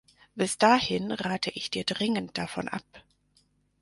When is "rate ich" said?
1.11-1.69